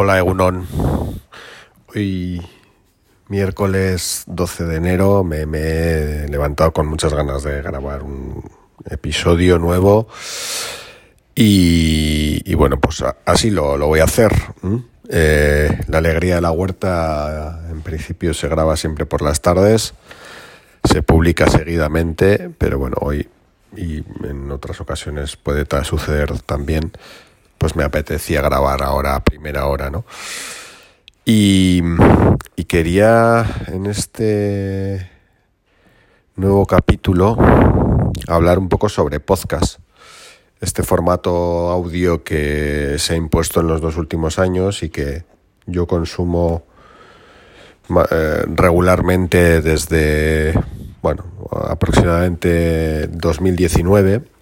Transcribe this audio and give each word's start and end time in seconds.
Hola 0.00 0.16
Egunon. 0.16 0.64
Hoy 1.92 2.40
miércoles 3.26 4.22
12 4.28 4.64
de 4.66 4.76
enero 4.76 5.24
me, 5.24 5.38
he 5.40 6.28
levantado 6.28 6.72
con 6.72 6.86
muchas 6.86 7.12
ganas 7.12 7.42
de 7.42 7.60
grabar 7.62 8.04
un 8.04 8.48
episodio 8.88 9.58
nuevo 9.58 10.06
y, 11.34 12.54
bueno, 12.54 12.78
pues 12.78 13.02
así 13.26 13.50
lo, 13.50 13.76
voy 13.76 13.98
a 13.98 14.04
hacer. 14.04 14.30
Eh, 15.08 15.80
la 15.88 15.98
alegría 15.98 16.36
de 16.36 16.42
la 16.42 16.52
huerta 16.52 17.66
en 17.68 17.82
principio 17.82 18.34
se 18.34 18.46
graba 18.46 18.76
siempre 18.76 19.04
por 19.04 19.20
las 19.20 19.42
tardes, 19.42 19.94
se 20.84 21.02
publica 21.02 21.50
seguidamente, 21.50 22.52
pero 22.56 22.78
bueno, 22.78 22.98
hoy 23.00 23.28
y 23.76 24.04
en 24.22 24.48
otras 24.52 24.80
ocasiones 24.80 25.34
puede 25.34 25.66
suceder 25.82 26.40
también 26.42 26.92
pues 27.58 27.76
me 27.76 27.84
apetecía 27.84 28.40
grabar 28.40 28.82
ahora 28.82 29.16
a 29.16 29.24
primera 29.24 29.66
hora, 29.66 29.90
¿no? 29.90 30.04
Y, 31.24 31.82
quería 32.68 33.46
en 33.68 33.86
este 33.86 35.10
nuevo 36.36 36.66
capítulo 36.66 37.36
hablar 38.26 38.58
un 38.58 38.68
poco 38.68 38.88
sobre 38.88 39.20
podcast. 39.20 39.80
Este 40.60 40.82
formato 40.82 41.70
audio 41.70 42.22
que 42.22 42.96
se 42.98 43.14
ha 43.14 43.16
impuesto 43.16 43.60
en 43.60 43.68
los 43.68 43.80
dos 43.80 43.96
últimos 43.96 44.38
años 44.38 44.82
y 44.82 44.90
que 44.90 45.24
yo 45.66 45.86
consumo 45.86 46.64
eh, 48.10 48.44
regularmente 48.46 49.62
desde, 49.62 50.52
bueno, 51.00 51.24
aproximadamente 51.50 53.06
2019 53.08 54.37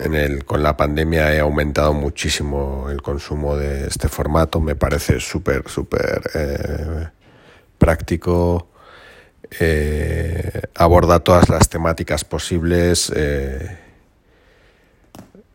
en 0.00 0.14
el, 0.14 0.44
con 0.44 0.62
la 0.62 0.76
pandemia 0.76 1.34
he 1.34 1.40
aumentado 1.40 1.92
muchísimo 1.92 2.88
el 2.90 3.00
consumo 3.00 3.56
de 3.56 3.86
este 3.86 4.08
formato. 4.08 4.60
Me 4.60 4.74
parece 4.74 5.20
súper, 5.20 5.68
súper 5.68 6.22
eh, 6.34 7.08
práctico. 7.78 8.68
Eh, 9.60 10.62
aborda 10.74 11.20
todas 11.20 11.48
las 11.48 11.68
temáticas 11.68 12.24
posibles. 12.24 13.12
Eh, 13.14 13.78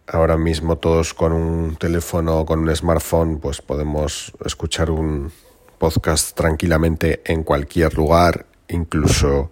ahora 0.07 0.37
mismo 0.37 0.77
todos 0.77 1.13
con 1.13 1.33
un 1.33 1.75
teléfono, 1.75 2.45
con 2.45 2.59
un 2.59 2.75
smartphone, 2.75 3.39
pues 3.39 3.61
podemos 3.61 4.31
escuchar 4.45 4.89
un 4.89 5.31
podcast 5.77 6.35
tranquilamente 6.35 7.21
en 7.25 7.43
cualquier 7.43 7.93
lugar, 7.93 8.45
incluso 8.69 9.51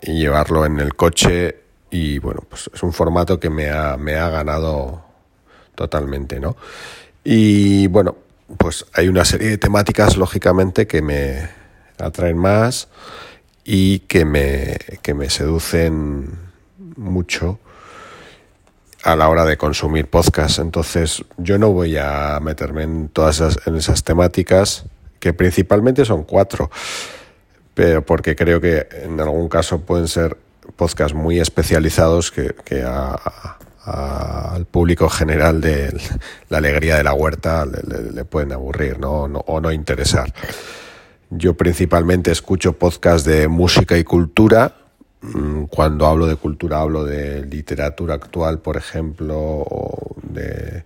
llevarlo 0.00 0.66
en 0.66 0.80
el 0.80 0.96
coche 0.96 1.65
y 1.90 2.18
bueno, 2.18 2.42
pues 2.48 2.70
es 2.72 2.82
un 2.82 2.92
formato 2.92 3.38
que 3.38 3.50
me 3.50 3.70
ha, 3.70 3.96
me 3.96 4.16
ha 4.16 4.28
ganado 4.28 5.04
totalmente, 5.74 6.40
¿no? 6.40 6.56
Y 7.24 7.86
bueno, 7.88 8.16
pues 8.56 8.86
hay 8.92 9.08
una 9.08 9.24
serie 9.24 9.50
de 9.50 9.58
temáticas, 9.58 10.16
lógicamente, 10.16 10.86
que 10.86 11.02
me 11.02 11.48
atraen 11.98 12.38
más 12.38 12.88
y 13.64 14.00
que 14.00 14.24
me, 14.24 14.76
que 15.02 15.14
me 15.14 15.30
seducen 15.30 16.38
mucho 16.96 17.58
a 19.02 19.16
la 19.16 19.28
hora 19.28 19.44
de 19.44 19.56
consumir 19.56 20.08
podcast. 20.08 20.58
Entonces, 20.58 21.24
yo 21.36 21.58
no 21.58 21.72
voy 21.72 21.96
a 21.96 22.38
meterme 22.40 22.82
en 22.82 23.08
todas 23.08 23.36
esas, 23.36 23.66
en 23.66 23.76
esas 23.76 24.04
temáticas, 24.04 24.84
que 25.20 25.32
principalmente 25.32 26.04
son 26.04 26.24
cuatro, 26.24 26.70
pero 27.74 28.04
porque 28.04 28.36
creo 28.36 28.60
que 28.60 28.86
en 29.02 29.20
algún 29.20 29.48
caso 29.48 29.80
pueden 29.80 30.08
ser 30.08 30.36
podcasts 30.74 31.14
muy 31.14 31.38
especializados 31.40 32.30
que, 32.32 32.84
al 33.84 34.64
público 34.66 35.08
general 35.08 35.60
de 35.60 35.96
la 36.48 36.58
alegría 36.58 36.96
de 36.96 37.04
la 37.04 37.14
huerta 37.14 37.64
le, 37.66 38.24
pueden 38.24 38.52
aburrir 38.52 38.98
¿no? 38.98 39.22
o 39.22 39.60
no 39.60 39.70
interesar. 39.70 40.32
Yo 41.30 41.54
principalmente 41.54 42.30
escucho 42.30 42.74
podcasts 42.74 43.26
de 43.26 43.48
música 43.48 43.96
y 43.98 44.04
cultura. 44.04 44.74
Mm, 45.22 45.64
cuando 45.64 46.06
hablo 46.06 46.26
de 46.26 46.36
cultura 46.36 46.80
hablo 46.80 47.04
de 47.04 47.44
literatura 47.44 48.14
actual, 48.14 48.60
por 48.60 48.76
ejemplo, 48.76 49.36
o 49.38 50.16
de 50.22 50.84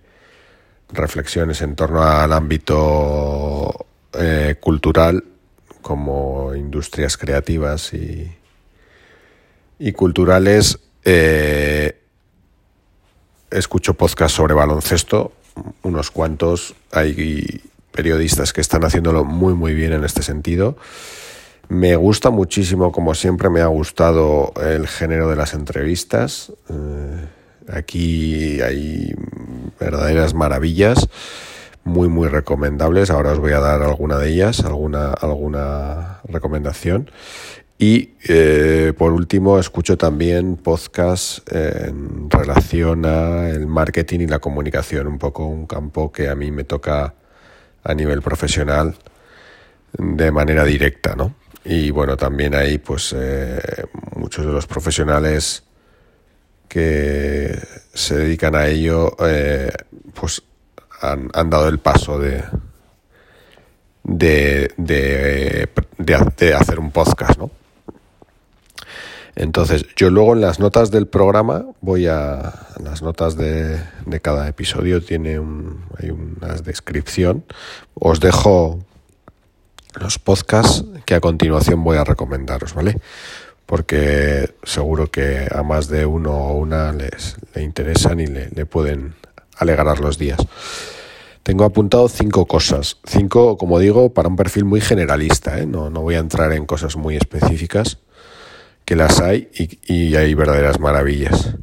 reflexiones 0.89 1.61
en 1.61 1.75
torno 1.75 2.03
al 2.03 2.33
ámbito 2.33 3.85
eh, 4.13 4.55
cultural 4.59 5.23
como 5.81 6.53
industrias 6.55 7.17
creativas 7.17 7.93
y, 7.93 8.31
y 9.81 9.93
culturales. 9.93 10.79
Eh, 11.03 11.97
escucho 13.49 13.95
podcasts 13.95 14.37
sobre 14.37 14.53
baloncesto, 14.53 15.33
unos 15.81 16.11
cuantos. 16.11 16.75
Hay 16.91 17.61
periodistas 17.91 18.53
que 18.53 18.61
están 18.61 18.85
haciéndolo 18.85 19.25
muy, 19.25 19.55
muy 19.55 19.73
bien 19.73 19.93
en 19.93 20.03
este 20.03 20.21
sentido. 20.21 20.77
Me 21.67 21.95
gusta 21.95 22.29
muchísimo, 22.29 22.91
como 22.91 23.15
siempre, 23.15 23.49
me 23.49 23.61
ha 23.61 23.67
gustado 23.67 24.53
el 24.61 24.87
género 24.87 25.29
de 25.29 25.35
las 25.35 25.53
entrevistas. 25.53 26.53
Eh, 26.69 27.25
aquí 27.69 28.61
hay 28.61 29.13
verdaderas 29.79 30.35
maravillas, 30.35 31.07
muy, 31.83 32.07
muy 32.07 32.27
recomendables. 32.27 33.09
Ahora 33.09 33.31
os 33.31 33.39
voy 33.39 33.53
a 33.53 33.59
dar 33.59 33.81
alguna 33.81 34.19
de 34.19 34.29
ellas, 34.29 34.59
alguna, 34.59 35.11
alguna 35.11 36.19
recomendación. 36.25 37.09
Y 37.81 38.13
eh, 38.29 38.93
por 38.95 39.11
último, 39.11 39.57
escucho 39.57 39.97
también 39.97 40.57
podcasts 40.57 41.41
en 41.49 42.29
relación 42.29 43.07
a 43.07 43.49
el 43.49 43.65
marketing 43.65 44.19
y 44.19 44.27
la 44.27 44.37
comunicación, 44.37 45.07
un 45.07 45.17
poco 45.17 45.47
un 45.47 45.65
campo 45.65 46.11
que 46.11 46.29
a 46.29 46.35
mí 46.35 46.51
me 46.51 46.63
toca 46.63 47.15
a 47.83 47.93
nivel 47.95 48.21
profesional 48.21 48.93
de 49.93 50.31
manera 50.31 50.63
directa, 50.63 51.15
¿no? 51.15 51.33
Y 51.65 51.89
bueno, 51.89 52.17
también 52.17 52.53
hay 52.53 52.77
pues 52.77 53.15
eh, 53.17 53.59
muchos 54.15 54.45
de 54.45 54.51
los 54.51 54.67
profesionales 54.67 55.63
que 56.67 57.57
se 57.95 58.15
dedican 58.15 58.53
a 58.53 58.67
ello, 58.67 59.15
eh, 59.25 59.71
pues 60.13 60.43
han, 61.01 61.49
dado 61.49 61.67
el 61.67 61.79
paso 61.79 62.19
de, 62.19 62.43
de, 64.03 64.71
de 64.77 66.53
hacer 66.53 66.79
un 66.79 66.91
podcast, 66.91 67.39
¿no? 67.39 67.49
Entonces, 69.35 69.85
yo 69.95 70.09
luego 70.09 70.33
en 70.33 70.41
las 70.41 70.59
notas 70.59 70.91
del 70.91 71.07
programa 71.07 71.65
voy 71.81 72.07
a. 72.07 72.53
las 72.83 73.01
notas 73.01 73.37
de, 73.37 73.79
cada 74.21 74.47
episodio 74.47 75.01
tiene 75.01 75.39
un, 75.39 75.85
hay 75.97 76.09
una 76.09 76.53
descripción. 76.55 77.45
Os 77.93 78.19
dejo 78.19 78.79
los 79.99 80.19
podcasts 80.19 80.83
que 81.05 81.15
a 81.15 81.21
continuación 81.21 81.83
voy 81.83 81.97
a 81.97 82.03
recomendaros, 82.03 82.73
¿vale? 82.73 82.97
Porque 83.65 84.53
seguro 84.63 85.09
que 85.09 85.47
a 85.49 85.63
más 85.63 85.87
de 85.87 86.05
uno 86.05 86.33
o 86.33 86.57
una 86.57 86.91
les 86.91 87.37
le 87.55 87.63
interesan 87.63 88.19
y 88.19 88.27
le, 88.27 88.49
le 88.49 88.65
pueden 88.65 89.15
alegrar 89.57 89.99
los 90.01 90.17
días. 90.17 90.39
Tengo 91.43 91.63
apuntado 91.63 92.07
cinco 92.09 92.45
cosas. 92.45 92.97
Cinco, 93.05 93.57
como 93.57 93.79
digo, 93.79 94.13
para 94.13 94.27
un 94.27 94.35
perfil 94.35 94.65
muy 94.65 94.81
generalista. 94.81 95.57
¿eh? 95.57 95.65
No, 95.65 95.89
no 95.89 96.01
voy 96.01 96.15
a 96.15 96.19
entrar 96.19 96.51
en 96.51 96.65
cosas 96.65 96.97
muy 96.97 97.15
específicas 97.15 97.97
que 98.85 98.95
las 98.95 99.19
hay 99.21 99.49
y, 99.87 100.15
hay 100.15 100.33
verdaderas 100.33 100.79
maravillas. 100.79 101.55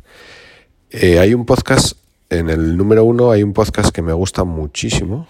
Eh, 0.91 1.19
hay 1.19 1.35
un 1.35 1.45
podcast, 1.45 1.99
en 2.31 2.49
el 2.49 2.77
número 2.77 3.05
uno 3.05 3.31
hay 3.31 3.43
un 3.43 3.53
podcast 3.53 3.91
que 3.91 4.03
me 4.03 4.13
gusta 4.13 4.45
muchísimo, 4.45 5.27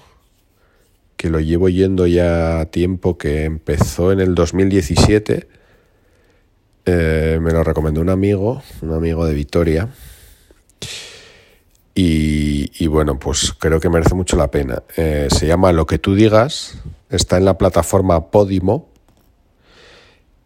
que 1.16 1.30
lo 1.30 1.40
llevo 1.40 1.68
yendo 1.68 2.06
ya 2.06 2.66
tiempo, 2.66 3.18
que 3.18 3.44
empezó 3.44 4.12
en 4.12 4.20
el 4.20 4.34
2017. 4.34 5.48
Eh, 6.86 7.38
me 7.42 7.50
lo 7.50 7.64
recomendó 7.64 8.00
un 8.00 8.08
amigo, 8.08 8.62
un 8.82 8.92
amigo 8.92 9.26
de 9.26 9.34
Vitoria. 9.34 9.88
Y, 12.00 12.86
bueno, 12.86 13.18
pues 13.18 13.52
creo 13.58 13.80
que 13.80 13.88
merece 13.88 14.14
mucho 14.14 14.36
la 14.36 14.52
pena. 14.52 14.84
Eh, 14.96 15.26
se 15.32 15.48
llama 15.48 15.72
Lo 15.72 15.84
que 15.84 15.98
tú 15.98 16.14
digas, 16.14 16.78
está 17.10 17.38
en 17.38 17.44
la 17.44 17.58
plataforma 17.58 18.30
Podimo 18.30 18.88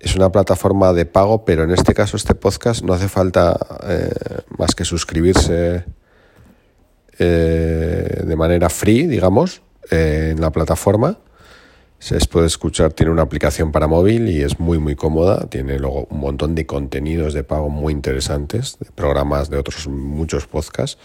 es 0.02 0.16
una 0.16 0.30
plataforma 0.32 0.92
de 0.92 1.06
pago, 1.06 1.44
pero 1.44 1.62
en 1.62 1.70
este 1.70 1.94
caso 1.94 2.16
este 2.16 2.34
podcast 2.34 2.82
no 2.82 2.92
hace 2.92 3.08
falta 3.08 3.56
eh, 3.88 4.10
más 4.58 4.74
que 4.74 4.84
suscribirse 4.84 5.84
eh, 7.18 8.22
de 8.24 8.36
manera 8.36 8.68
free, 8.68 9.06
digamos, 9.06 9.62
eh, 9.92 10.30
en 10.32 10.40
la 10.40 10.50
plataforma. 10.50 11.18
Se 12.00 12.18
puede 12.26 12.48
escuchar, 12.48 12.92
tiene 12.92 13.12
una 13.12 13.22
aplicación 13.22 13.70
para 13.70 13.86
móvil 13.86 14.28
y 14.28 14.42
es 14.42 14.58
muy 14.58 14.78
muy 14.80 14.96
cómoda. 14.96 15.46
Tiene 15.48 15.78
luego 15.78 16.08
un 16.10 16.18
montón 16.18 16.56
de 16.56 16.66
contenidos 16.66 17.32
de 17.32 17.44
pago 17.44 17.68
muy 17.68 17.92
interesantes, 17.92 18.76
de 18.80 18.90
programas 18.90 19.50
de 19.50 19.58
otros 19.58 19.86
muchos 19.86 20.48
podcasts. 20.48 20.98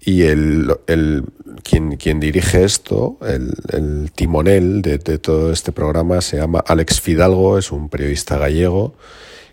Y 0.00 0.22
el, 0.22 0.74
el 0.86 1.24
quien, 1.62 1.96
quien, 1.96 2.20
dirige 2.20 2.64
esto, 2.64 3.18
el, 3.20 3.52
el 3.70 4.12
timonel 4.12 4.80
de, 4.80 4.98
de, 4.98 5.18
todo 5.18 5.52
este 5.52 5.72
programa, 5.72 6.20
se 6.22 6.38
llama 6.38 6.60
Alex 6.66 7.00
Fidalgo, 7.00 7.58
es 7.58 7.70
un 7.70 7.88
periodista 7.90 8.38
gallego 8.38 8.94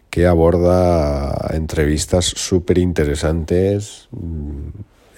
que 0.10 0.26
aborda 0.26 1.50
entrevistas 1.54 2.26
súper 2.26 2.78
interesantes, 2.78 4.08
mm, 4.12 4.70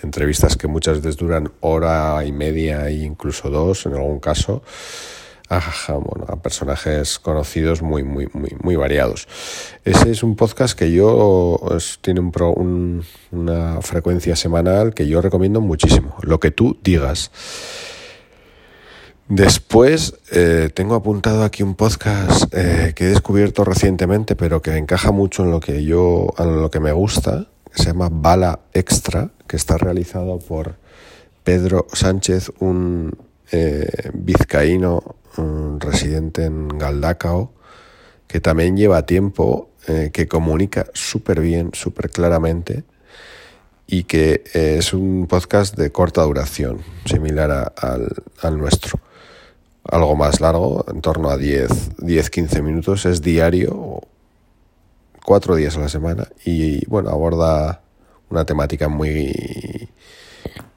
entrevistas 0.04 0.58
que 0.58 0.68
muchas 0.68 0.98
veces 1.02 1.18
duran 1.18 1.52
hora 1.60 2.26
y 2.26 2.32
media 2.32 2.88
e 2.90 3.04
incluso 3.04 3.50
dos 3.50 3.86
en 3.86 3.94
algún 3.94 4.20
caso 4.20 4.64
a, 5.50 5.94
bueno, 5.94 6.26
personajes 6.42 7.20
conocidos 7.20 7.82
muy, 7.82 8.04
muy, 8.04 8.28
muy, 8.34 8.76
variados. 8.76 9.28
Ese 9.84 10.12
es 10.12 10.24
un 10.24 10.36
podcast 10.36 10.78
que 10.78 10.92
yo 10.92 11.60
tiene 12.02 12.20
un, 12.20 13.04
una 13.32 13.82
frecuencia 13.82 14.36
semanal 14.36 14.94
que 14.94 15.08
yo 15.08 15.22
recomiendo 15.22 15.60
muchísimo. 15.60 16.16
Lo 16.22 16.40
que 16.40 16.52
tú 16.52 16.78
digas. 16.84 17.32
Después 19.28 20.16
eh, 20.32 20.70
tengo 20.74 20.96
apuntado 20.96 21.44
aquí 21.44 21.62
un 21.62 21.76
podcast 21.76 22.52
eh, 22.52 22.94
que 22.96 23.06
he 23.06 23.10
descubierto 23.10 23.64
recientemente, 23.64 24.36
pero 24.36 24.62
que 24.62 24.76
encaja 24.76 25.12
mucho 25.12 25.44
en 25.44 25.52
lo 25.52 25.60
que 25.60 25.84
yo, 25.84 26.34
en 26.40 26.62
lo 26.62 26.72
que 26.72 26.80
me 26.80 26.92
gusta, 26.92 27.48
se 27.76 27.86
llama 27.86 28.10
Bala 28.12 28.62
Extra, 28.74 29.30
que 29.48 29.56
está 29.56 29.78
realizado 29.78 30.40
por 30.40 30.78
Pedro 31.44 31.86
Sánchez, 31.94 32.52
un 32.60 33.16
eh, 33.52 34.10
vizcaíno 34.14 35.16
residente 35.80 36.46
en 36.46 36.68
Galdacao, 36.68 37.54
que 38.28 38.40
también 38.40 38.78
lleva 38.78 39.06
tiempo, 39.06 39.70
que 40.14 40.28
comunica 40.28 40.86
súper 40.94 41.40
bien, 41.42 41.72
súper 41.74 42.12
claramente 42.12 42.84
y 43.92 44.04
que 44.04 44.44
es 44.54 44.94
un 44.94 45.26
podcast 45.28 45.76
de 45.76 45.92
corta 45.92 46.22
duración, 46.22 46.80
similar 47.06 47.74
al 47.76 48.58
nuestro. 48.58 49.00
Algo 49.84 50.16
más 50.16 50.42
largo, 50.42 50.86
en 50.88 51.02
torno 51.02 51.32
a 51.32 51.38
10-15 51.38 52.62
minutos, 52.62 53.08
es 53.08 53.24
diario, 53.24 54.02
cuatro 55.26 55.56
días 55.56 55.76
a 55.78 55.80
la 55.80 55.90
semana, 55.90 56.28
y 56.46 56.86
bueno, 56.86 57.10
aborda 57.10 57.82
una 58.30 58.46
temática 58.46 58.90
muy 58.90 59.90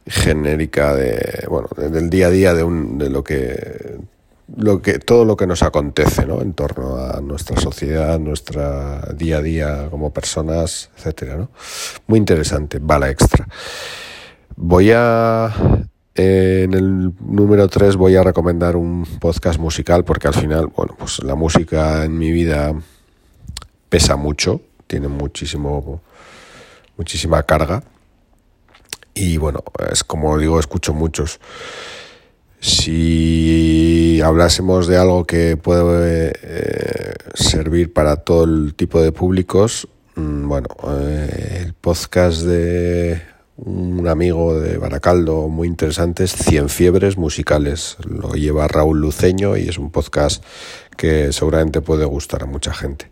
genérica 0.07 0.95
de 0.95 1.47
bueno 1.49 1.69
del 1.77 2.11
día 2.11 2.27
a 2.27 2.31
día 2.31 2.55
de, 2.55 2.65
un, 2.65 2.99
de 2.99 3.09
lo 3.09 3.23
que 3.23 3.99
lo 4.57 4.83
que 4.83 4.99
todo 4.99 5.25
lo 5.25 5.37
que 5.37 5.47
nos 5.47 5.63
acontece 5.63 6.27
¿no? 6.27 6.43
en 6.43 6.55
torno 6.55 6.97
a 6.97 7.21
nuestra 7.21 7.61
sociedad 7.61 8.19
nuestra 8.19 9.01
día 9.15 9.39
a 9.39 9.43
día 9.43 9.89
como 9.91 10.13
personas 10.13 10.91
etcétera 10.97 11.37
¿no? 11.37 11.51
muy 12.07 12.19
interesante 12.19 12.79
bala 12.81 13.11
extra 13.11 13.49
voy 14.57 14.91
a 14.93 15.53
en 16.15 16.75
el 16.75 17.13
número 17.21 17.69
3 17.69 17.97
voy 17.97 18.17
a 18.17 18.23
recomendar 18.23 18.77
un 18.77 19.07
podcast 19.19 19.59
musical 19.59 20.05
porque 20.05 20.29
al 20.29 20.35
final, 20.35 20.67
bueno, 20.67 20.95
pues 20.99 21.23
la 21.25 21.35
música 21.35 22.05
en 22.05 22.19
mi 22.19 22.31
vida 22.31 22.75
pesa 23.89 24.17
mucho, 24.17 24.61
tiene 24.87 25.09
muchísimo, 25.09 26.03
muchísima 26.99 27.43
carga. 27.45 27.83
Y 29.15 29.39
bueno, 29.39 29.63
es 29.91 30.05
como 30.05 30.37
digo, 30.39 30.61
escucho 30.61 30.93
muchos. 30.93 31.41
Si 32.61 33.62
hablásemos 34.23 34.87
de 34.87 34.97
algo 34.97 35.25
que 35.27 35.57
puede 35.57 36.33
eh, 36.43 37.15
servir 37.35 37.93
para 37.93 38.17
todo 38.17 38.45
el 38.45 38.75
tipo 38.75 39.03
de 39.03 39.13
públicos, 39.13 39.89
mm, 40.15 40.49
bueno, 40.49 40.69
eh, 40.89 41.63
el 41.65 41.75
podcast 41.75 42.43
de 42.43 43.23
un 43.57 44.09
amigo 44.09 44.59
de 44.59 44.79
Baracaldo 44.79 45.49
muy 45.49 45.69
interesante 45.69 46.25
es 46.25 46.33
Cien 46.33 46.69
Fiebres 46.69 47.17
Musicales. 47.17 47.97
Lo 48.09 48.33
lleva 48.33 48.67
Raúl 48.67 49.01
Luceño 49.01 49.57
y 49.57 49.69
es 49.69 49.79
un 49.79 49.91
podcast 49.91 50.43
que 50.97 51.33
seguramente 51.33 51.81
puede 51.81 52.05
gustar 52.05 52.43
a 52.43 52.47
mucha 52.47 52.73
gente. 52.75 53.11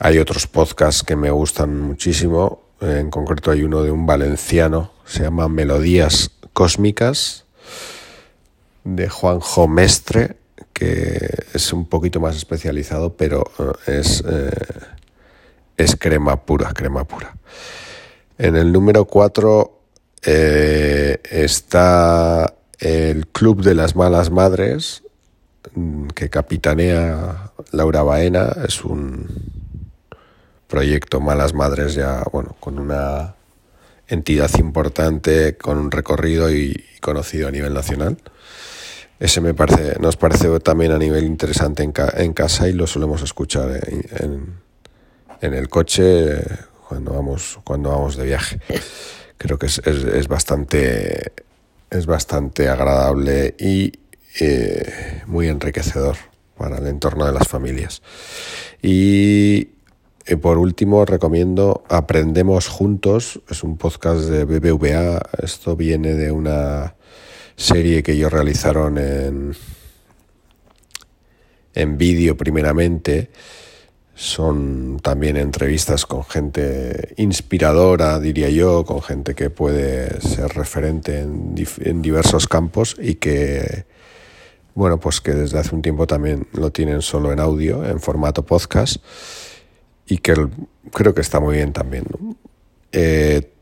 Hay 0.00 0.18
otros 0.18 0.46
podcasts 0.46 1.02
que 1.02 1.16
me 1.16 1.30
gustan 1.30 1.80
muchísimo. 1.80 2.62
En 2.80 3.10
concreto 3.10 3.50
hay 3.50 3.62
uno 3.62 3.82
de 3.82 3.90
un 3.90 4.06
valenciano, 4.06 4.92
se 5.04 5.22
llama 5.22 5.48
Melodías 5.48 6.30
Cósmicas, 6.52 7.44
de 8.96 9.08
Juanjo 9.08 9.68
Mestre, 9.68 10.36
que 10.72 11.44
es 11.52 11.72
un 11.72 11.86
poquito 11.86 12.20
más 12.20 12.36
especializado, 12.36 13.14
pero 13.16 13.44
eh, 13.58 14.00
es, 14.00 14.24
eh, 14.26 14.50
es 15.76 15.96
crema 15.96 16.44
pura, 16.44 16.72
crema 16.72 17.04
pura. 17.04 17.36
En 18.38 18.56
el 18.56 18.72
número 18.72 19.04
4 19.04 19.80
eh, 20.24 21.20
está 21.30 22.54
el 22.78 23.26
Club 23.26 23.62
de 23.62 23.74
las 23.74 23.94
Malas 23.96 24.30
Madres, 24.30 25.02
mm, 25.74 26.08
que 26.08 26.30
capitanea 26.30 27.52
Laura 27.72 28.02
Baena. 28.02 28.56
Es 28.66 28.84
un 28.84 29.26
proyecto 30.66 31.20
Malas 31.20 31.54
Madres 31.54 31.94
ya, 31.94 32.22
bueno, 32.32 32.56
con 32.60 32.78
una 32.78 33.34
entidad 34.06 34.50
importante, 34.58 35.56
con 35.56 35.76
un 35.78 35.90
recorrido 35.90 36.50
y 36.50 36.84
conocido 37.00 37.48
a 37.48 37.50
nivel 37.50 37.74
nacional. 37.74 38.16
Ese 39.20 39.40
me 39.40 39.54
parece, 39.54 39.98
nos 40.00 40.16
parece 40.16 40.60
también 40.60 40.92
a 40.92 40.98
nivel 40.98 41.24
interesante 41.24 41.82
en, 41.82 42.32
casa 42.32 42.68
y 42.68 42.72
lo 42.72 42.86
solemos 42.86 43.22
escuchar 43.22 43.80
en, 43.82 44.54
en 45.40 45.54
el 45.54 45.68
coche 45.68 46.36
cuando 46.88 47.12
vamos, 47.12 47.58
cuando 47.64 47.90
vamos 47.90 48.16
de 48.16 48.24
viaje. 48.24 48.60
Creo 49.36 49.58
que 49.58 49.66
es, 49.66 49.78
es, 49.78 50.26
bastante, 50.26 51.32
es 51.90 52.06
bastante 52.06 52.68
agradable 52.68 53.54
y 53.58 53.92
eh, 54.40 55.22
muy 55.26 55.48
enriquecedor 55.48 56.16
para 56.56 56.78
el 56.78 56.86
entorno 56.86 57.26
de 57.26 57.32
las 57.32 57.46
familias. 57.46 58.02
Y 58.82 59.68
eh, 60.26 60.36
por 60.40 60.58
último, 60.58 61.04
recomiendo 61.04 61.84
Aprendemos 61.88 62.68
Juntos, 62.68 63.40
es 63.48 63.62
un 63.62 63.76
podcast 63.76 64.22
de 64.22 64.44
BBVA. 64.44 65.20
Esto 65.42 65.76
viene 65.76 66.14
de 66.14 66.32
una 66.32 66.94
serie 67.58 68.02
que 68.02 68.12
ellos 68.12 68.32
realizaron 68.32 68.96
en, 68.96 69.54
en 71.74 71.98
vídeo 71.98 72.36
primeramente 72.36 73.30
son 74.14 74.98
también 75.00 75.36
entrevistas 75.36 76.04
con 76.04 76.24
gente 76.24 77.14
inspiradora, 77.18 78.18
diría 78.18 78.48
yo, 78.48 78.84
con 78.84 79.00
gente 79.00 79.36
que 79.36 79.48
puede 79.48 80.20
ser 80.20 80.48
referente 80.56 81.20
en, 81.20 82.02
diversos 82.02 82.48
campos 82.48 82.96
y 83.00 83.14
que, 83.14 83.86
bueno, 84.74 84.98
pues 84.98 85.20
que 85.20 85.32
desde 85.32 85.60
hace 85.60 85.72
un 85.72 85.82
tiempo 85.82 86.08
también 86.08 86.48
lo 86.52 86.72
tienen 86.72 87.00
solo 87.00 87.32
en 87.32 87.38
audio, 87.38 87.84
en 87.84 88.00
formato 88.00 88.44
podcast, 88.44 88.96
y 90.04 90.18
que 90.18 90.34
creo 90.92 91.14
que 91.14 91.20
está 91.20 91.38
muy 91.38 91.54
bien 91.54 91.72
también. 91.72 92.04
Eh, 92.90 93.52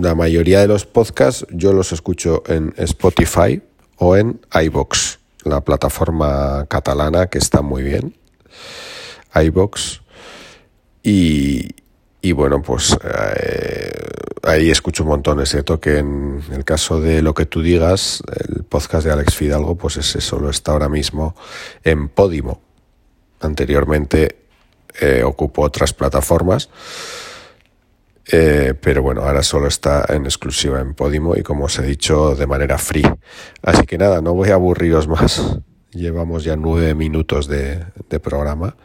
la 0.00 0.14
mayoría 0.14 0.60
de 0.60 0.68
los 0.68 0.86
podcasts 0.86 1.46
yo 1.50 1.72
los 1.72 1.92
escucho 1.92 2.42
en 2.46 2.74
Spotify 2.76 3.62
o 3.96 4.16
en 4.16 4.40
iBox, 4.52 5.18
la 5.44 5.60
plataforma 5.60 6.66
catalana 6.68 7.26
que 7.26 7.38
está 7.38 7.62
muy 7.62 7.82
bien 7.82 8.16
iBox. 9.34 10.00
Y, 11.02 11.68
y 12.22 12.32
bueno, 12.32 12.62
pues 12.62 12.96
eh, 13.02 13.92
ahí 14.42 14.70
escucho 14.70 15.02
un 15.02 15.10
montón. 15.10 15.40
Es 15.40 15.50
cierto 15.50 15.80
que 15.80 15.98
en 15.98 16.42
el 16.52 16.64
caso 16.64 17.00
de 17.00 17.22
lo 17.22 17.34
que 17.34 17.46
tú 17.46 17.62
digas, 17.62 18.22
el 18.48 18.64
podcast 18.64 19.06
de 19.06 19.12
Alex 19.12 19.34
Fidalgo, 19.34 19.76
pues 19.76 19.96
ese 19.96 20.20
solo 20.20 20.50
está 20.50 20.72
ahora 20.72 20.88
mismo 20.88 21.34
en 21.82 22.08
Podimo. 22.08 22.60
Anteriormente 23.40 24.44
eh, 25.00 25.22
ocupó 25.24 25.62
otras 25.62 25.92
plataformas. 25.92 26.70
Eh, 28.30 28.74
pero 28.80 29.02
bueno, 29.02 29.22
ahora 29.22 29.42
solo 29.42 29.68
está 29.68 30.06
en 30.08 30.24
exclusiva 30.24 30.80
en 30.80 30.94
Podimo 30.94 31.36
y 31.36 31.42
como 31.42 31.64
os 31.64 31.78
he 31.78 31.82
dicho, 31.82 32.34
de 32.34 32.46
manera 32.46 32.78
free. 32.78 33.06
Así 33.62 33.86
que 33.86 33.98
nada, 33.98 34.20
no 34.20 34.34
voy 34.34 34.50
a 34.50 34.54
aburriros 34.54 35.08
más. 35.08 35.58
Llevamos 35.92 36.44
ya 36.44 36.56
nueve 36.56 36.94
minutos 36.94 37.46
de, 37.46 37.84
programa. 38.22 38.76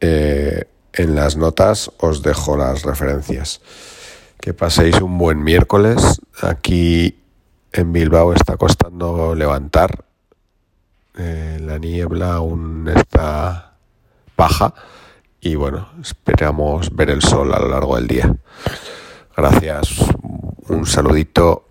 Eh, 0.00 0.64
en 0.92 1.14
las 1.14 1.36
notas 1.36 1.90
os 1.98 2.22
dejo 2.22 2.56
las 2.56 2.82
referencias. 2.82 3.60
Que 4.40 4.54
paséis 4.54 5.00
un 5.00 5.18
buen 5.18 5.42
miércoles. 5.42 6.20
Aquí 6.42 7.20
en 7.72 7.92
Bilbao 7.92 8.32
está 8.32 8.56
costando 8.56 9.34
levantar. 9.34 10.04
Eh, 11.16 11.58
la 11.60 11.78
niebla 11.78 12.34
aún 12.34 12.88
está 12.94 13.74
baja 14.36 14.74
y 15.40 15.54
bueno, 15.54 15.88
esperamos 16.00 16.94
ver 16.94 17.10
el 17.10 17.22
sol 17.22 17.52
a 17.54 17.58
lo 17.58 17.68
largo 17.68 17.96
del 17.96 18.06
día. 18.06 18.34
Gracias, 19.36 19.96
un 20.68 20.86
saludito 20.86 21.69